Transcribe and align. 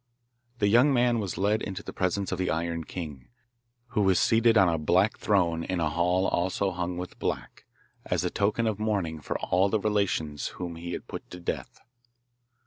The 0.57 0.67
young 0.67 0.91
man 0.91 1.19
was 1.19 1.37
led 1.37 1.61
into 1.61 1.83
the 1.83 1.93
presence 1.93 2.31
of 2.31 2.39
the 2.39 2.49
Iron 2.49 2.85
King, 2.85 3.27
who 3.89 4.01
was 4.01 4.19
seated 4.19 4.57
on 4.57 4.67
a 4.67 4.79
black 4.79 5.19
throne 5.19 5.63
in 5.63 5.79
a 5.79 5.91
hall 5.91 6.25
also 6.27 6.71
hung 6.71 6.97
with 6.97 7.19
black, 7.19 7.65
as 8.07 8.23
a 8.23 8.31
token 8.31 8.65
of 8.65 8.79
mourning 8.79 9.21
for 9.21 9.37
all 9.37 9.69
the 9.69 9.79
relations 9.79 10.47
whom 10.57 10.75
he 10.75 10.93
had 10.93 11.07
put 11.07 11.29
to 11.29 11.39
death. 11.39 11.81